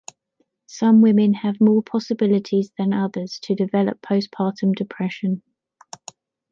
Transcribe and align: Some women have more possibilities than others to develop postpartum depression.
Some 0.65 1.01
women 1.01 1.35
have 1.35 1.61
more 1.61 1.83
possibilities 1.83 2.71
than 2.75 2.91
others 2.91 3.37
to 3.43 3.53
develop 3.53 4.01
postpartum 4.01 4.73
depression. 4.75 5.43